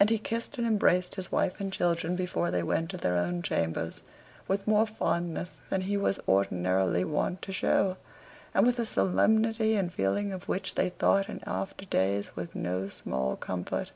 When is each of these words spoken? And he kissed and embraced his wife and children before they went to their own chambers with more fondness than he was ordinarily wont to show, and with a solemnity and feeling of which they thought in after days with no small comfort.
And 0.00 0.08
he 0.08 0.16
kissed 0.18 0.56
and 0.56 0.66
embraced 0.66 1.16
his 1.16 1.30
wife 1.30 1.60
and 1.60 1.70
children 1.70 2.16
before 2.16 2.50
they 2.50 2.62
went 2.62 2.88
to 2.92 2.96
their 2.96 3.18
own 3.18 3.42
chambers 3.42 4.00
with 4.46 4.66
more 4.66 4.86
fondness 4.86 5.56
than 5.68 5.82
he 5.82 5.94
was 5.94 6.18
ordinarily 6.26 7.04
wont 7.04 7.42
to 7.42 7.52
show, 7.52 7.98
and 8.54 8.64
with 8.64 8.78
a 8.78 8.86
solemnity 8.86 9.76
and 9.76 9.92
feeling 9.92 10.32
of 10.32 10.48
which 10.48 10.74
they 10.74 10.88
thought 10.88 11.28
in 11.28 11.40
after 11.46 11.84
days 11.84 12.34
with 12.34 12.54
no 12.54 12.88
small 12.88 13.36
comfort. 13.36 13.92